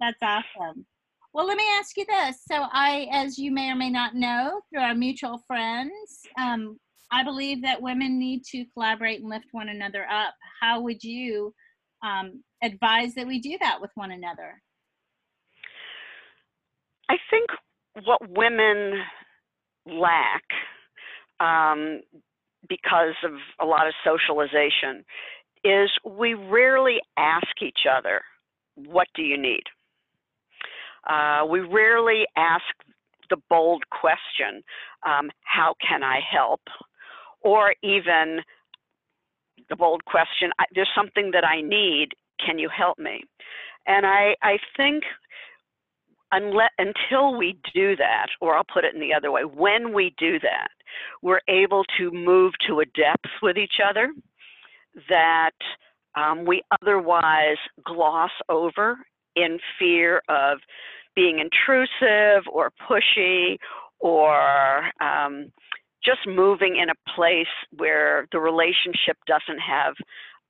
that's 0.00 0.22
awesome. 0.22 0.86
Well, 1.34 1.46
let 1.46 1.56
me 1.56 1.64
ask 1.78 1.96
you 1.96 2.04
this. 2.06 2.42
So 2.46 2.66
I, 2.72 3.08
as 3.10 3.38
you 3.38 3.52
may 3.52 3.70
or 3.70 3.74
may 3.74 3.88
not 3.90 4.14
know, 4.14 4.60
through 4.70 4.82
our 4.82 4.94
mutual 4.94 5.42
friends, 5.46 6.20
um, 6.38 6.78
I 7.10 7.24
believe 7.24 7.62
that 7.62 7.80
women 7.80 8.18
need 8.18 8.44
to 8.52 8.64
collaborate 8.74 9.20
and 9.20 9.30
lift 9.30 9.46
one 9.52 9.70
another 9.70 10.06
up. 10.10 10.34
How 10.60 10.80
would 10.82 11.02
you 11.02 11.54
um, 12.04 12.42
advise 12.62 13.14
that 13.14 13.26
we 13.26 13.40
do 13.40 13.56
that 13.60 13.80
with 13.80 13.90
one 13.94 14.10
another? 14.10 14.60
I 17.10 17.16
think 17.30 17.48
what 18.04 18.20
women 18.30 19.02
lack 19.86 20.42
um, 21.40 22.00
because 22.68 23.14
of 23.24 23.32
a 23.60 23.66
lot 23.66 23.86
of 23.86 23.94
socialization 24.04 25.04
is 25.64 25.90
we 26.04 26.34
rarely 26.34 27.00
ask 27.16 27.60
each 27.60 27.86
other, 27.90 28.22
What 28.76 29.08
do 29.14 29.22
you 29.22 29.38
need? 29.38 29.64
Uh, 31.08 31.44
we 31.48 31.60
rarely 31.60 32.24
ask 32.36 32.64
the 33.30 33.36
bold 33.48 33.84
question, 33.90 34.62
um, 35.06 35.30
How 35.42 35.74
can 35.86 36.02
I 36.02 36.20
help? 36.20 36.60
Or 37.42 37.74
even 37.82 38.40
the 39.68 39.76
bold 39.76 40.04
question, 40.04 40.50
There's 40.74 40.90
something 40.94 41.30
that 41.32 41.44
I 41.44 41.60
need. 41.60 42.10
Can 42.44 42.58
you 42.58 42.68
help 42.68 42.98
me? 42.98 43.24
And 43.86 44.06
I, 44.06 44.36
I 44.42 44.58
think 44.76 45.04
unless, 46.32 46.70
until 46.78 47.36
we 47.36 47.58
do 47.74 47.94
that, 47.96 48.26
or 48.40 48.56
I'll 48.56 48.64
put 48.64 48.84
it 48.84 48.94
in 48.94 49.00
the 49.00 49.14
other 49.14 49.30
way, 49.30 49.42
when 49.42 49.92
we 49.92 50.14
do 50.18 50.40
that, 50.40 50.68
we're 51.22 51.40
able 51.48 51.84
to 51.98 52.10
move 52.10 52.54
to 52.66 52.80
a 52.80 52.86
depth 52.86 53.30
with 53.42 53.56
each 53.56 53.78
other 53.84 54.12
that 55.08 55.52
um, 56.14 56.44
we 56.44 56.62
otherwise 56.82 57.56
gloss 57.84 58.30
over 58.48 58.98
in 59.36 59.58
fear 59.78 60.22
of 60.28 60.58
being 61.14 61.38
intrusive 61.38 62.44
or 62.50 62.72
pushy 62.88 63.58
or 64.00 64.90
um, 65.00 65.52
just 66.04 66.26
moving 66.26 66.76
in 66.76 66.90
a 66.90 67.14
place 67.14 67.46
where 67.76 68.26
the 68.32 68.40
relationship 68.40 69.16
doesn't 69.26 69.60
have 69.60 69.94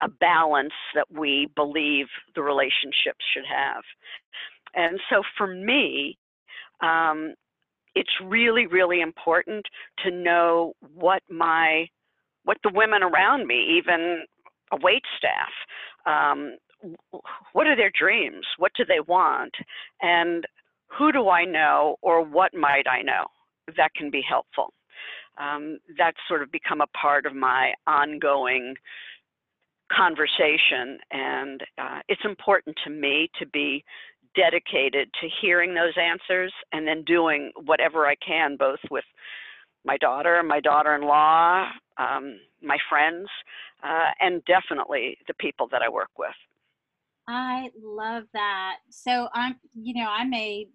a 0.03 0.09
balance 0.09 0.73
that 0.95 1.07
we 1.13 1.49
believe 1.55 2.07
the 2.35 2.43
relationship 2.43 3.17
should 3.33 3.45
have. 3.47 3.85
And 4.75 5.01
so 5.11 5.23
for 5.37 5.47
me, 5.47 6.19
um, 6.81 7.35
it's 7.95 8.11
really, 8.25 8.67
really 8.67 9.01
important 9.01 9.67
to 10.05 10.11
know 10.11 10.75
what 10.95 11.23
my, 11.29 11.87
what 12.45 12.57
the 12.63 12.73
women 12.75 13.03
around 13.03 13.47
me, 13.47 13.79
even 13.79 14.25
a 14.73 14.79
wait 14.81 15.03
staff, 15.19 15.53
um, 16.07 16.57
what 17.53 17.67
are 17.67 17.77
their 17.77 17.93
dreams? 17.97 18.47
What 18.59 18.73
do 18.77 18.85
they 18.85 19.01
want? 19.07 19.55
And 20.01 20.45
who 20.89 21.13
do 21.13 21.29
I 21.29 21.45
know 21.45 21.97
or 22.03 22.23
what 22.25 22.55
might 22.55 22.87
I 22.89 23.03
know 23.03 23.27
that 23.77 23.95
can 23.95 24.11
be 24.11 24.23
helpful? 24.27 24.73
Um, 25.39 25.79
that's 25.97 26.19
sort 26.29 26.43
of 26.43 26.51
become 26.53 26.81
a 26.81 26.87
part 26.89 27.25
of 27.25 27.35
my 27.35 27.73
ongoing 27.87 28.75
conversation. 29.91 30.99
And 31.11 31.63
uh, 31.79 32.01
it's 32.09 32.25
important 32.25 32.77
to 32.85 32.91
me 32.91 33.31
to 33.39 33.47
be 33.47 33.85
dedicated 34.35 35.09
to 35.21 35.29
hearing 35.41 35.75
those 35.75 35.95
answers 35.97 36.53
and 36.73 36.87
then 36.87 37.05
doing 37.05 37.53
whatever 37.65 38.07
I 38.07 38.15
can, 38.17 38.57
both 38.57 38.81
with 38.91 39.05
my 39.85 39.97
daughter, 39.99 40.43
my 40.43 40.61
daughter 40.61 40.95
in 40.95 41.03
law, 41.03 41.67
um, 41.99 42.39
my 42.63 42.79
friends, 42.89 43.29
uh, 43.83 44.11
and 44.21 44.43
definitely 44.45 45.19
the 45.27 45.35
people 45.35 45.69
that 45.73 45.83
I 45.83 45.89
work 45.89 46.11
with. 46.19 46.31
I 47.29 47.71
love 47.81 48.25
that. 48.33 48.77
So 48.91 49.29
I'm, 49.33 49.57
you 49.75 49.95
know, 49.95 50.09
I 50.09 50.25
may 50.25 50.69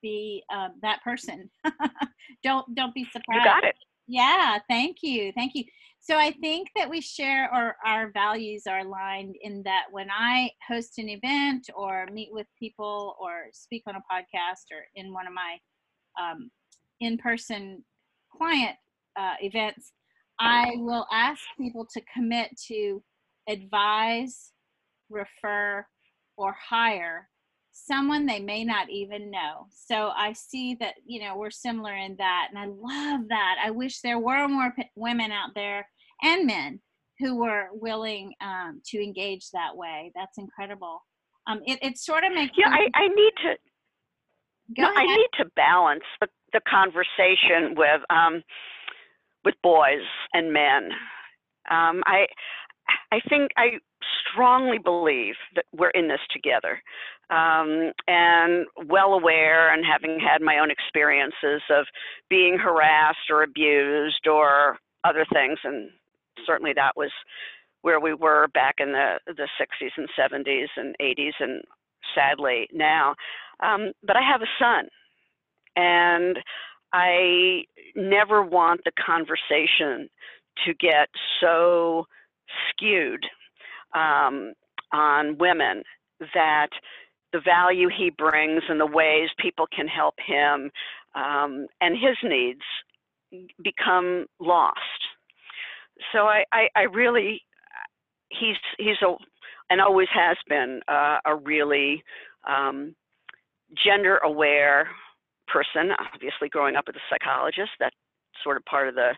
be 0.00 0.42
um, 0.52 0.74
that 0.82 1.02
person. 1.02 1.50
don't 2.42 2.74
don't 2.74 2.94
be 2.94 3.04
surprised. 3.04 3.44
You 3.44 3.44
got 3.44 3.64
it. 3.64 3.76
Yeah, 4.06 4.58
thank 4.68 4.98
you, 5.02 5.32
thank 5.32 5.54
you. 5.54 5.64
So 6.00 6.16
I 6.16 6.32
think 6.32 6.68
that 6.74 6.90
we 6.90 7.00
share 7.00 7.48
or 7.54 7.76
our 7.86 8.10
values 8.10 8.64
are 8.68 8.80
aligned 8.80 9.36
in 9.40 9.62
that 9.64 9.84
when 9.92 10.08
I 10.10 10.50
host 10.68 10.98
an 10.98 11.08
event 11.08 11.70
or 11.76 12.08
meet 12.12 12.30
with 12.32 12.48
people 12.58 13.14
or 13.20 13.44
speak 13.52 13.84
on 13.86 13.94
a 13.94 14.00
podcast 14.12 14.64
or 14.72 14.82
in 14.96 15.12
one 15.12 15.28
of 15.28 15.32
my 15.32 15.58
um, 16.20 16.50
in-person 17.00 17.84
client 18.36 18.76
uh, 19.16 19.34
events, 19.40 19.92
I 20.40 20.72
will 20.76 21.06
ask 21.12 21.40
people 21.56 21.86
to 21.94 22.02
commit 22.12 22.50
to 22.66 23.00
advise, 23.48 24.50
refer, 25.08 25.86
or 26.36 26.56
hire 26.68 27.28
someone 27.72 28.26
they 28.26 28.40
may 28.40 28.64
not 28.64 28.90
even 28.90 29.30
know. 29.30 29.66
So 29.70 30.12
I 30.14 30.34
see 30.34 30.76
that, 30.76 30.94
you 31.06 31.20
know, 31.20 31.36
we're 31.36 31.50
similar 31.50 31.94
in 31.94 32.16
that. 32.16 32.48
And 32.50 32.58
I 32.58 32.66
love 32.66 33.28
that. 33.28 33.56
I 33.64 33.70
wish 33.70 34.00
there 34.00 34.18
were 34.18 34.46
more 34.46 34.72
p- 34.76 34.90
women 34.94 35.32
out 35.32 35.50
there 35.54 35.88
and 36.22 36.46
men 36.46 36.80
who 37.18 37.36
were 37.36 37.68
willing 37.72 38.34
um, 38.40 38.80
to 38.86 39.02
engage 39.02 39.50
that 39.50 39.74
way. 39.74 40.12
That's 40.14 40.38
incredible. 40.38 41.02
Um, 41.46 41.60
it, 41.66 41.78
it 41.82 41.98
sort 41.98 42.24
of 42.24 42.32
makes 42.32 42.52
yeah. 42.56 42.68
I, 42.68 42.88
I 42.94 43.08
need 43.08 43.32
to. 43.44 43.54
Go 44.76 44.82
no, 44.82 44.92
I 44.94 45.04
need 45.04 45.28
to 45.38 45.44
balance 45.56 46.04
the, 46.20 46.28
the 46.52 46.60
conversation 46.68 47.74
with 47.76 48.00
um, 48.10 48.42
with 49.44 49.54
boys 49.62 50.06
and 50.32 50.52
men. 50.52 50.90
Um, 51.70 52.02
I 52.06 52.26
I 53.10 53.20
think 53.28 53.50
I 53.56 53.78
strongly 54.30 54.78
believe 54.78 55.34
that 55.56 55.64
we're 55.72 55.90
in 55.90 56.08
this 56.08 56.20
together 56.32 56.80
um, 57.32 57.92
and 58.06 58.66
well 58.86 59.14
aware 59.14 59.72
and 59.72 59.84
having 59.84 60.20
had 60.20 60.42
my 60.42 60.58
own 60.58 60.70
experiences 60.70 61.62
of 61.70 61.86
being 62.28 62.58
harassed 62.58 63.30
or 63.30 63.42
abused 63.42 64.26
or 64.26 64.76
other 65.04 65.24
things. 65.32 65.58
And 65.64 65.90
certainly 66.46 66.72
that 66.74 66.92
was 66.94 67.10
where 67.80 68.00
we 68.00 68.12
were 68.12 68.48
back 68.54 68.76
in 68.78 68.92
the 68.92 69.18
the 69.26 69.48
60s 69.60 69.90
and 69.96 70.08
70s 70.18 70.68
and 70.76 70.94
80s 71.00 71.32
and 71.40 71.62
sadly 72.14 72.68
now. 72.72 73.14
Um, 73.60 73.92
but 74.02 74.16
i 74.16 74.20
have 74.20 74.42
a 74.42 74.52
son 74.58 74.88
and 75.76 76.38
i 76.92 77.62
never 77.94 78.42
want 78.42 78.80
the 78.84 78.92
conversation 79.04 80.08
to 80.64 80.74
get 80.74 81.08
so 81.40 82.06
skewed 82.68 83.24
um, 83.94 84.52
on 84.92 85.38
women 85.38 85.82
that 86.34 86.68
the 87.32 87.40
value 87.40 87.88
he 87.88 88.10
brings 88.10 88.62
and 88.68 88.80
the 88.80 88.86
ways 88.86 89.30
people 89.38 89.66
can 89.74 89.88
help 89.88 90.14
him 90.24 90.70
um, 91.14 91.66
and 91.80 91.96
his 91.96 92.16
needs 92.22 92.62
become 93.62 94.26
lost. 94.40 94.78
So 96.12 96.20
I, 96.20 96.44
I, 96.52 96.68
I 96.76 96.82
really, 96.82 97.42
he's 98.30 98.56
he's 98.78 98.96
a 99.02 99.14
and 99.70 99.80
always 99.80 100.08
has 100.12 100.36
been 100.48 100.80
uh, 100.88 101.18
a 101.24 101.34
really 101.34 102.02
um, 102.46 102.94
gender 103.82 104.18
aware 104.18 104.88
person. 105.48 105.92
Obviously, 106.14 106.48
growing 106.50 106.76
up 106.76 106.84
with 106.86 106.96
a 106.96 107.06
psychologist, 107.08 107.70
that's 107.80 107.96
sort 108.42 108.56
of 108.56 108.64
part 108.66 108.88
of 108.88 108.94
the 108.94 109.12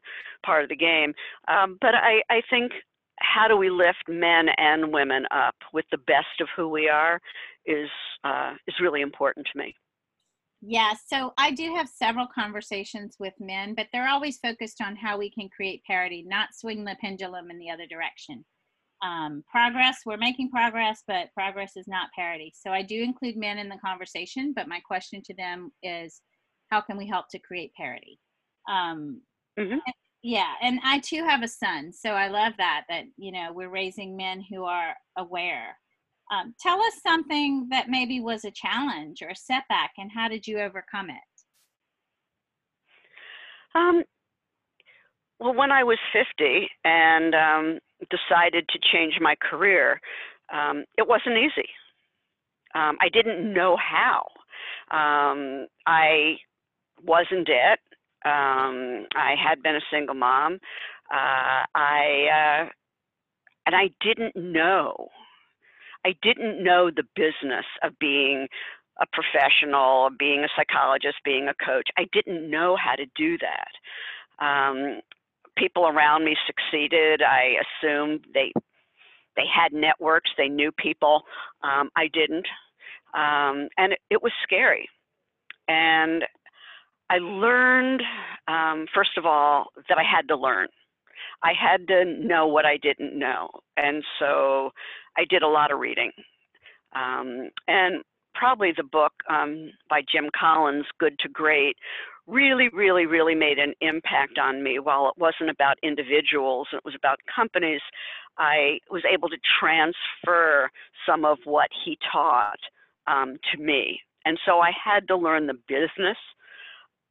part 0.45 0.63
of 0.63 0.69
the 0.69 0.77
game. 0.77 1.13
Um, 1.49 1.79
but 1.81 1.95
I, 1.95 2.23
I 2.31 2.43
think 2.49 2.73
how 3.19 3.49
do 3.49 3.57
we 3.57 3.71
lift 3.71 4.05
men 4.09 4.47
and 4.57 4.93
women 4.93 5.25
up 5.31 5.55
with 5.73 5.85
the 5.91 5.99
best 5.99 6.41
of 6.41 6.49
who 6.57 6.69
we 6.69 6.89
are 6.89 7.21
is 7.67 7.91
uh, 8.25 8.53
is 8.67 8.75
really 8.81 9.01
important 9.01 9.47
to 9.53 9.59
me. 9.59 9.75
Yeah, 10.67 10.95
so 11.07 11.35
I 11.37 11.51
do 11.51 11.75
have 11.75 11.89
several 11.91 12.27
conversations 12.35 13.17
with 13.21 13.35
men, 13.39 13.75
but 13.75 13.89
they're 13.93 14.09
always 14.09 14.39
focused 14.39 14.81
on 14.81 14.97
how 14.97 15.19
we 15.19 15.31
can 15.31 15.51
create 15.51 15.85
parity, 15.85 16.25
not 16.27 16.55
swing 16.55 16.85
the 16.85 16.97
pendulum 17.03 17.51
in 17.51 17.59
the 17.59 17.69
other 17.69 17.87
direction. 17.87 18.43
Um, 19.05 19.45
progress, 19.51 19.99
we're 20.07 20.17
making 20.17 20.51
progress, 20.51 21.03
but 21.07 21.29
progress 21.35 21.73
is 21.77 21.87
not 21.87 22.09
parity. 22.17 22.51
So 22.57 22.71
I 22.71 22.81
do 22.81 23.03
include 23.03 23.37
men 23.37 23.59
in 23.59 23.69
the 23.69 23.77
conversation, 23.85 24.55
but 24.57 24.67
my 24.67 24.81
question 24.81 25.21
to 25.27 25.35
them 25.35 25.71
is 25.83 26.23
how 26.71 26.81
can 26.81 26.97
we 26.97 27.07
help 27.07 27.27
to 27.33 27.39
create 27.39 27.75
parity? 27.75 28.19
Um, 28.67 29.21
mm-hmm. 29.59 29.79
Yeah, 30.23 30.55
and 30.63 30.81
I 30.83 31.01
too 31.01 31.23
have 31.25 31.43
a 31.43 31.49
son, 31.49 31.93
so 31.93 32.11
I 32.13 32.29
love 32.29 32.55
that, 32.57 32.85
that, 32.89 33.05
you 33.19 33.33
know, 33.33 33.53
we're 33.53 33.69
raising 33.69 34.17
men 34.17 34.43
who 34.49 34.65
are 34.65 34.95
aware 35.19 35.77
um, 36.35 36.55
tell 36.61 36.81
us 36.81 36.95
something 37.03 37.69
that 37.71 37.89
maybe 37.89 38.21
was 38.21 38.45
a 38.45 38.51
challenge 38.51 39.23
or 39.23 39.29
a 39.29 39.37
setback, 39.37 39.93
and 39.99 40.11
how 40.13 40.29
did 40.29 40.47
you 40.47 40.61
overcome 40.61 41.11
it? 41.11 41.17
Um, 43.75 44.05
well, 45.41 45.55
when 45.55 45.71
I 45.71 45.85
was 45.85 45.99
50 46.13 46.69
and 46.85 47.35
um, 47.35 47.79
decided 48.11 48.69
to 48.69 48.79
change 48.93 49.15
my 49.21 49.35
career, 49.41 50.01
um, 50.53 50.85
it 50.97 51.07
wasn't 51.09 51.37
easy. 51.37 51.69
Um, 52.75 52.97
I 53.01 53.09
didn't 53.13 53.53
know 53.53 53.77
how. 53.77 54.27
Um, 54.91 55.67
I 55.87 56.37
was 57.03 57.27
in 57.31 57.45
debt. 57.45 57.79
Um, 58.25 59.07
I 59.15 59.35
had 59.37 59.63
been 59.63 59.77
a 59.77 59.81
single 59.93 60.15
mom. 60.15 60.55
Uh, 61.13 61.65
I 61.75 62.65
uh, 62.65 62.69
and 63.67 63.75
I 63.75 63.91
didn't 64.01 64.35
know 64.37 65.09
I 66.05 66.15
didn't 66.23 66.63
know 66.63 66.91
the 66.91 67.05
business 67.17 67.65
of 67.83 67.99
being 67.99 68.49
a 69.01 69.07
professional, 69.13 70.11
being 70.19 70.45
a 70.45 70.49
psychologist, 70.57 71.17
being 71.25 71.49
a 71.49 71.65
coach. 71.65 71.89
I 71.97 72.07
didn't 72.13 72.49
know 72.49 72.77
how 72.77 72.95
to 72.95 73.07
do 73.17 73.37
that. 73.39 74.45
Um, 74.45 75.01
people 75.57 75.87
around 75.87 76.25
me 76.25 76.37
succeeded. 76.47 77.23
I 77.23 77.57
assumed 77.65 78.27
they 78.35 78.53
they 79.37 79.45
had 79.53 79.73
networks, 79.73 80.31
they 80.39 80.49
knew 80.49 80.71
people. 80.73 81.23
Um, 81.63 81.91
I 81.97 82.09
didn't, 82.13 82.47
um, 83.15 83.69
and 83.77 83.93
it, 83.93 83.99
it, 84.11 84.23
was 84.23 84.31
scary. 84.45 84.89
And 85.67 86.23
I 87.11 87.19
learned, 87.19 88.03
um, 88.47 88.87
first 88.95 89.19
of 89.19 89.27
all, 89.27 89.73
that 89.89 89.99
I 89.99 90.05
had 90.05 90.29
to 90.29 90.37
learn. 90.37 90.69
I 91.43 91.53
had 91.53 91.89
to 91.89 92.05
know 92.05 92.47
what 92.47 92.65
I 92.65 92.77
didn't 92.77 93.19
know, 93.19 93.51
and 93.77 94.05
so 94.21 94.71
I 95.17 95.25
did 95.29 95.43
a 95.43 95.49
lot 95.49 95.73
of 95.73 95.79
reading. 95.79 96.11
Um, 96.95 97.51
and 97.67 98.03
probably 98.35 98.73
the 98.77 98.85
book 98.85 99.13
um, 99.31 99.71
by 99.89 100.03
Jim 100.11 100.31
Collins, 100.39 100.87
Good 100.99 101.19
to 101.21 101.29
Great, 101.29 101.77
really, 102.27 102.69
really, 102.73 103.07
really 103.07 103.35
made 103.35 103.59
an 103.59 103.75
impact 103.81 104.39
on 104.39 104.63
me. 104.63 104.79
While 104.79 105.09
it 105.09 105.21
wasn't 105.21 105.51
about 105.51 105.77
individuals, 105.83 106.69
it 106.73 106.85
was 106.85 106.95
about 106.97 107.19
companies, 107.35 107.81
I 108.39 108.79
was 108.91 109.03
able 109.13 109.29
to 109.29 109.37
transfer 109.61 110.71
some 111.07 111.25
of 111.25 111.39
what 111.45 111.69
he 111.85 111.99
taught 112.13 112.59
um, 113.07 113.37
to 113.53 113.63
me. 113.63 114.01
And 114.25 114.39
so 114.45 114.61
I 114.61 114.71
had 114.73 115.07
to 115.09 115.17
learn 115.17 115.47
the 115.47 115.59
business 115.69 116.17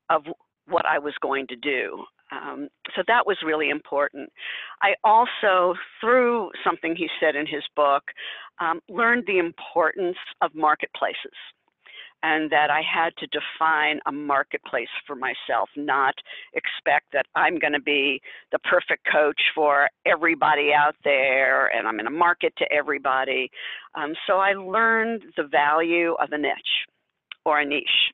of 0.10 0.24
what 0.68 0.86
I 0.86 1.00
was 1.00 1.14
going 1.22 1.48
to 1.48 1.56
do. 1.56 2.04
Um, 2.34 2.70
so 2.96 3.04
that 3.08 3.28
was 3.28 3.38
really 3.46 3.70
important. 3.70 4.30
I 4.82 4.96
also, 5.04 5.76
through 6.02 6.52
something 6.64 6.96
he 6.96 7.08
said 7.20 7.36
in 7.36 7.46
his 7.46 7.64
book, 7.76 8.04
um, 8.60 8.80
learned 8.90 9.26
the 9.28 9.38
importance 9.38 10.18
of 10.42 10.56
marketplaces 10.56 11.38
and 12.24 12.50
that 12.52 12.70
I 12.72 12.82
had 12.82 13.12
to 13.18 13.28
define 13.28 14.00
a 14.08 14.12
marketplace 14.12 14.88
for 15.06 15.16
myself, 15.16 15.70
not 15.76 16.16
expect 16.54 17.08
that 17.12 17.26
I'm 17.36 17.60
going 17.60 17.74
to 17.74 17.82
be 17.82 18.22
the 18.54 18.60
perfect 18.60 19.06
coach 19.12 19.40
for 19.54 19.90
everybody 20.06 20.72
out 20.74 20.96
there 21.04 21.68
and 21.68 21.86
I'm 21.86 21.96
going 21.96 22.06
to 22.06 22.12
market 22.12 22.54
to 22.60 22.72
everybody. 22.72 23.52
Um, 23.96 24.14
so 24.26 24.38
I 24.38 24.54
learned 24.54 25.24
the 25.36 25.44
value 25.44 26.14
of 26.14 26.30
a 26.32 26.38
niche 26.38 26.88
or 27.46 27.60
a 27.60 27.66
niche. 27.66 28.14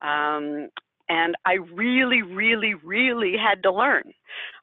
Um, 0.00 0.68
and 1.08 1.34
I 1.44 1.54
really, 1.74 2.22
really, 2.22 2.74
really 2.74 3.34
had 3.36 3.62
to 3.64 3.72
learn. 3.72 4.12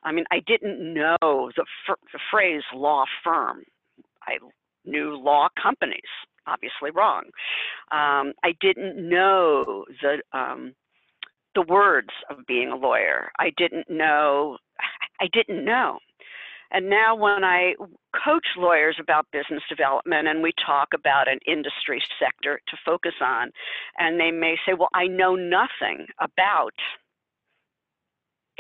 I 0.04 0.12
mean, 0.12 0.25
I 0.32 0.41
didn't 0.47 0.93
know 0.93 1.17
the, 1.21 1.65
the 1.88 2.19
phrase 2.32 2.63
law 2.73 3.06
firm. 3.23 3.63
I 4.23 4.38
knew 4.86 5.17
law 5.17 5.49
companies, 5.62 6.02
obviously 6.47 6.91
wrong. 6.91 7.23
Um, 7.91 8.34
I 8.43 8.54
didn't 8.62 8.97
know 8.97 9.86
the 10.02 10.38
um, 10.38 10.73
the 11.56 11.62
words 11.63 12.10
of 12.30 12.45
being 12.47 12.69
a 12.69 12.75
lawyer. 12.75 13.32
I 13.39 13.52
didn't 13.58 13.89
know. 13.89 14.58
I 15.19 15.28
didn't 15.34 15.65
know. 15.65 15.99
And 16.71 16.89
now, 16.89 17.15
when 17.15 17.43
I 17.43 17.73
coach 18.23 18.45
lawyers 18.58 18.97
about 18.99 19.25
business 19.32 19.63
development 19.69 20.27
and 20.27 20.43
we 20.43 20.51
talk 20.65 20.89
about 20.93 21.27
an 21.27 21.39
industry 21.47 22.01
sector 22.19 22.60
to 22.67 22.77
focus 22.86 23.15
on, 23.21 23.51
and 23.97 24.19
they 24.19 24.32
may 24.32 24.55
say, 24.65 24.73
Well, 24.73 24.89
I 24.93 25.08
know 25.08 25.36
nothing 25.36 26.05
about 26.19 26.73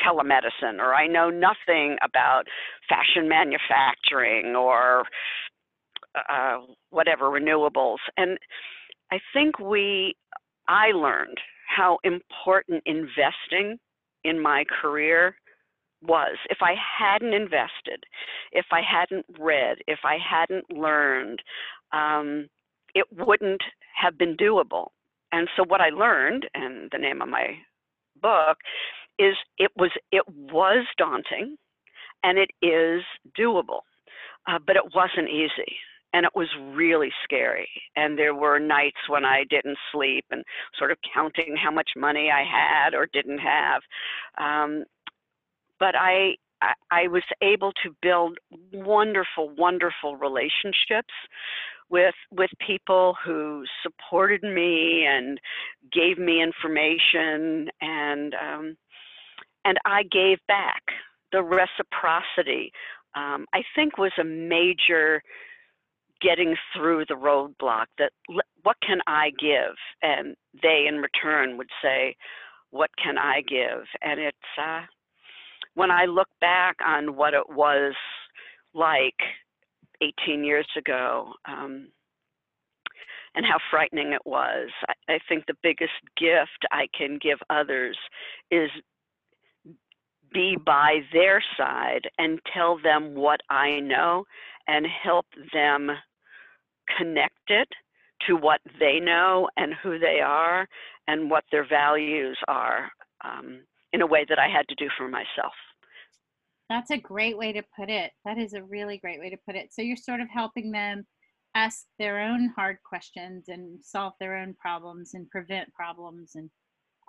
telemedicine, 0.03 0.79
or 0.79 0.95
I 0.95 1.07
know 1.07 1.29
nothing 1.29 1.97
about 2.03 2.43
fashion 2.87 3.27
manufacturing, 3.29 4.55
or 4.55 5.03
uh, 6.15 6.57
whatever, 6.89 7.25
renewables. 7.25 7.97
And 8.17 8.37
I 9.11 9.19
think 9.33 9.59
we, 9.59 10.15
I 10.67 10.91
learned 10.91 11.37
how 11.67 11.99
important 12.03 12.83
investing 12.85 13.77
in 14.23 14.41
my 14.41 14.63
career 14.81 15.35
was 16.01 16.37
if 16.49 16.59
I 16.61 16.75
hadn't 16.99 17.33
invested, 17.33 18.03
if 18.51 18.65
I 18.71 18.81
hadn't 18.81 19.25
read, 19.39 19.77
if 19.87 19.99
I 20.03 20.17
hadn't 20.17 20.71
learned, 20.71 21.41
um, 21.91 22.47
it 22.95 23.05
wouldn't 23.11 23.61
have 24.01 24.17
been 24.17 24.35
doable. 24.37 24.87
And 25.31 25.47
so 25.55 25.63
what 25.67 25.81
I 25.81 25.89
learned, 25.89 26.47
and 26.53 26.89
the 26.91 26.97
name 26.97 27.21
of 27.21 27.29
my 27.29 27.57
book, 28.21 28.57
is 29.19 29.35
it 29.57 29.71
was 29.75 29.91
it 30.11 30.23
was 30.27 30.85
daunting, 30.97 31.57
and 32.23 32.37
it 32.37 32.49
is 32.61 33.03
doable, 33.37 33.81
uh, 34.47 34.59
but 34.65 34.75
it 34.75 34.95
wasn't 34.95 35.29
easy. 35.29 35.77
And 36.11 36.25
it 36.25 36.31
was 36.33 36.47
really 36.73 37.11
scary. 37.23 37.69
And 37.95 38.17
there 38.17 38.33
were 38.33 38.57
nights 38.57 38.97
when 39.07 39.25
I 39.25 39.43
didn't 39.47 39.77
sleep 39.91 40.25
and 40.31 40.43
sort 40.75 40.91
of 40.91 40.97
counting 41.13 41.55
how 41.55 41.69
much 41.69 41.91
money 41.95 42.31
I 42.31 42.43
had 42.43 42.95
or 42.95 43.07
didn't 43.13 43.37
have. 43.37 43.83
Um, 44.39 44.85
but 45.79 45.95
I, 45.95 46.35
I 46.91 47.07
was 47.07 47.23
able 47.41 47.71
to 47.83 47.95
build 48.01 48.37
wonderful, 48.73 49.49
wonderful 49.57 50.17
relationships 50.17 51.13
with 51.89 52.15
with 52.31 52.51
people 52.65 53.15
who 53.23 53.63
supported 53.81 54.43
me 54.43 55.05
and 55.07 55.39
gave 55.91 56.17
me 56.17 56.41
information 56.41 57.69
and 57.81 58.35
um, 58.35 58.77
and 59.65 59.77
I 59.85 60.03
gave 60.03 60.37
back. 60.47 60.83
The 61.31 61.43
reciprocity, 61.43 62.71
um, 63.15 63.45
I 63.53 63.61
think, 63.75 63.99
was 63.99 64.11
a 64.19 64.23
major 64.23 65.21
getting 66.21 66.55
through 66.75 67.05
the 67.07 67.13
roadblock. 67.13 67.85
That 67.99 68.11
what 68.63 68.77
can 68.85 68.99
I 69.05 69.31
give, 69.39 69.75
and 70.01 70.35
they 70.61 70.85
in 70.87 70.97
return 70.97 71.57
would 71.57 71.69
say, 71.83 72.15
"What 72.71 72.89
can 73.01 73.17
I 73.19 73.41
give?" 73.41 73.85
And 74.01 74.19
it's 74.19 74.37
uh, 74.57 74.81
when 75.79 75.91
I 75.91 76.07
look 76.07 76.27
back 76.41 76.75
on 76.85 77.15
what 77.15 77.33
it 77.33 77.49
was 77.49 77.93
like 78.73 79.15
18 80.01 80.43
years 80.43 80.67
ago 80.77 81.31
um, 81.47 81.87
and 83.33 83.45
how 83.45 83.59
frightening 83.71 84.11
it 84.11 84.21
was, 84.25 84.67
I, 84.89 85.13
I 85.13 85.19
think 85.29 85.45
the 85.45 85.53
biggest 85.63 85.93
gift 86.17 86.65
I 86.73 86.87
can 86.97 87.17
give 87.21 87.37
others 87.49 87.97
is 88.51 88.69
be 90.33 90.57
by 90.65 90.99
their 91.13 91.41
side 91.57 92.09
and 92.17 92.41
tell 92.53 92.77
them 92.83 93.15
what 93.15 93.39
I 93.49 93.79
know 93.79 94.25
and 94.67 94.85
help 94.85 95.27
them 95.53 95.91
connect 96.97 97.47
it 97.47 97.69
to 98.27 98.35
what 98.35 98.59
they 98.81 98.99
know 98.99 99.47
and 99.55 99.73
who 99.81 99.97
they 99.97 100.19
are 100.21 100.67
and 101.07 101.31
what 101.31 101.45
their 101.53 101.65
values 101.65 102.37
are 102.49 102.91
um, 103.23 103.61
in 103.93 104.01
a 104.01 104.07
way 104.07 104.25
that 104.27 104.39
I 104.39 104.49
had 104.49 104.67
to 104.67 104.75
do 104.75 104.89
for 104.97 105.07
myself. 105.07 105.53
That's 106.69 106.91
a 106.91 106.97
great 106.97 107.37
way 107.37 107.51
to 107.51 107.63
put 107.77 107.89
it. 107.89 108.11
That 108.25 108.37
is 108.37 108.53
a 108.53 108.63
really 108.63 108.97
great 108.97 109.19
way 109.19 109.29
to 109.29 109.37
put 109.45 109.55
it. 109.55 109.73
So 109.73 109.81
you're 109.81 109.97
sort 109.97 110.21
of 110.21 110.29
helping 110.29 110.71
them 110.71 111.05
ask 111.55 111.85
their 111.97 112.19
own 112.19 112.53
hard 112.55 112.77
questions 112.87 113.45
and 113.47 113.83
solve 113.83 114.13
their 114.19 114.37
own 114.37 114.53
problems 114.59 115.11
and 115.15 115.29
prevent 115.29 115.73
problems 115.73 116.31
and 116.35 116.49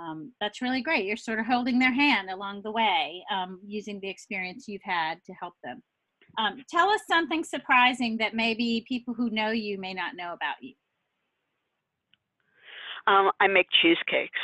um, 0.01 0.33
that's 0.41 0.63
really 0.63 0.81
great. 0.81 1.05
You're 1.05 1.17
sort 1.17 1.41
of 1.41 1.47
holding 1.47 1.79
their 1.79 1.93
hand 1.93 2.31
along 2.31 2.63
the 2.63 2.71
way 2.71 3.23
um, 3.31 3.61
using 3.67 4.01
the 4.01 4.09
experience 4.09 4.67
you've 4.67 4.81
had 4.83 5.23
to 5.27 5.33
help 5.35 5.55
them. 5.63 5.83
Um, 6.39 6.65
tell 6.71 6.89
us 6.89 7.01
something 7.07 7.45
surprising 7.45 8.17
that 8.19 8.35
maybe 8.35 8.85
people 8.89 9.15
who 9.15 9.31
know 9.31 9.51
you 9.51 9.79
may 9.79 9.93
not 9.93 10.17
know 10.17 10.33
about 10.33 10.57
you. 10.63 10.75
Um, 13.07 13.31
I 13.41 13.49
make 13.49 13.67
cheesecakes. 13.83 14.39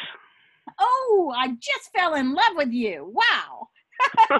Oh, 0.78 1.32
I 1.34 1.48
just 1.48 1.90
fell 1.96 2.14
in 2.14 2.34
love 2.34 2.52
with 2.56 2.72
you. 2.72 3.14
Wow. 3.14 3.68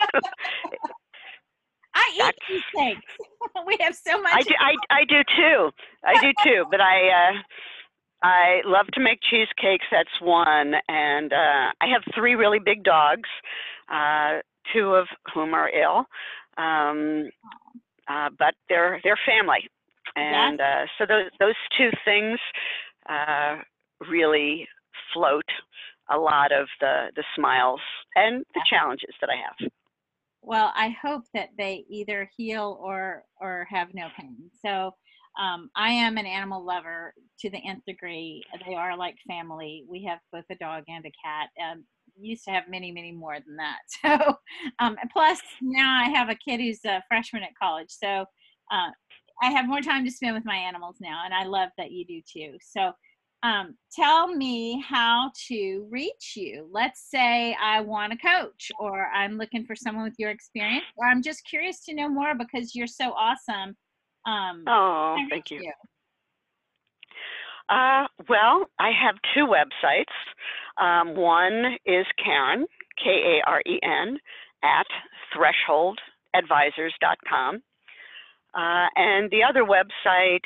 I 1.95 2.05
eat 2.15 2.19
That's- 2.19 2.35
cheesecakes. 2.47 3.13
we 3.67 3.77
have 3.81 3.95
so 3.95 4.21
much. 4.21 4.35
I 4.35 4.43
do, 4.43 4.55
I, 4.61 4.75
I 4.91 5.05
do 5.05 5.23
too. 5.37 5.71
I 6.05 6.21
do 6.21 6.33
too. 6.45 6.65
But 6.71 6.81
I 6.81 7.09
uh, 7.09 7.33
I 8.23 8.61
love 8.65 8.87
to 8.95 9.01
make 9.01 9.21
cheesecakes. 9.23 9.87
That's 9.91 10.21
one, 10.21 10.75
and 10.89 11.33
uh, 11.33 11.73
I 11.81 11.87
have 11.93 12.03
three 12.15 12.35
really 12.35 12.59
big 12.59 12.83
dogs, 12.85 13.29
uh, 13.93 14.41
two 14.75 14.95
of 14.95 15.07
whom 15.33 15.55
are 15.55 15.71
ill, 15.71 16.05
um, 16.59 17.31
uh, 18.09 18.31
but 18.39 18.55
they're 18.69 19.01
they're 19.05 19.19
family, 19.27 19.69
and 20.17 20.61
uh, 20.61 20.87
so 20.99 21.07
those 21.07 21.31
those 21.39 21.55
two 21.77 21.91
things 22.05 22.39
uh, 23.09 23.57
really 24.11 24.69
float 25.13 25.49
a 26.11 26.19
lot 26.19 26.53
of 26.53 26.69
the 26.81 27.07
the 27.17 27.25
smiles 27.35 27.81
and 28.17 28.45
the 28.55 28.63
challenges 28.69 29.15
that 29.21 29.31
I 29.31 29.37
have. 29.37 29.71
well, 30.43 30.73
I 30.77 30.97
hope 31.03 31.25
that 31.35 31.51
they 31.59 31.85
either 31.91 32.31
heal 32.37 32.79
or 32.81 33.25
or 33.41 33.67
have 33.71 33.95
no 33.95 34.09
pain. 34.19 34.51
So 34.65 34.95
um, 35.41 35.71
I 35.77 35.91
am 35.91 36.17
an 36.19 36.27
animal 36.27 36.65
lover 36.65 37.15
to 37.41 37.51
the 37.51 37.59
nth 37.59 37.85
degree. 37.87 38.43
They 38.67 38.75
are 38.75 38.97
like 38.97 39.17
family. 39.29 39.85
We 39.89 40.05
have 40.05 40.21
both 40.33 40.45
a 40.51 40.57
dog 40.57 40.85
and 40.89 41.05
a 41.05 41.13
cat. 41.25 41.51
Um, 41.63 41.85
used 42.19 42.45
to 42.45 42.51
have 42.51 42.65
many, 42.69 42.91
many 42.93 43.13
more 43.13 43.39
than 43.47 43.57
that. 43.57 43.79
So 44.03 44.37
um, 44.79 44.97
plus 45.13 45.41
now 45.61 46.01
I 46.05 46.09
have 46.11 46.29
a 46.31 46.37
kid 46.37 46.61
who's 46.61 46.85
a 46.87 47.03
freshman 47.09 47.43
at 47.43 47.59
college. 47.61 47.91
So 47.91 48.25
uh, 48.71 48.91
I 49.43 49.51
have 49.51 49.67
more 49.67 49.81
time 49.83 50.05
to 50.05 50.11
spend 50.11 50.35
with 50.35 50.45
my 50.45 50.57
animals 50.57 50.97
now, 51.01 51.23
and 51.25 51.35
I 51.35 51.45
love 51.45 51.71
that 51.77 51.91
you 51.91 52.07
do 52.07 52.21
too. 52.23 52.57
So 52.61 52.93
um, 53.43 53.77
tell 53.93 54.29
me 54.29 54.83
how 54.87 55.31
to 55.49 55.87
reach 55.91 56.35
you. 56.37 56.69
Let's 56.71 57.09
say 57.11 57.57
I 57.63 57.81
want 57.81 58.13
a 58.13 58.17
coach, 58.17 58.71
or 58.79 59.07
I'm 59.15 59.39
looking 59.39 59.65
for 59.65 59.75
someone 59.77 60.05
with 60.05 60.17
your 60.19 60.31
experience, 60.31 60.85
or 60.97 61.07
I'm 61.07 61.23
just 61.23 61.47
curious 61.49 61.83
to 61.85 61.95
know 61.95 62.09
more 62.09 62.35
because 62.35 62.75
you're 62.75 62.87
so 62.87 63.13
awesome. 63.13 63.77
Um, 64.27 64.65
Oh, 64.67 65.17
thank 65.31 65.51
reach 65.51 65.63
you. 65.63 65.73
Uh, 67.69 68.07
well, 68.29 68.67
I 68.79 68.91
have 68.93 69.17
two 69.35 69.47
websites. 69.47 70.15
Um, 70.79 71.17
one 71.17 71.77
is 71.85 72.07
Karen, 72.25 72.65
K 73.03 73.11
A 73.11 73.43
R 73.49 73.61
E 73.67 73.81
N, 73.83 74.21
at 74.63 74.87
thresholdadvisors.com. 75.35 77.63
Uh, 78.55 78.89
and 78.97 79.31
the 79.31 79.43
other 79.43 79.65
website 79.65 80.45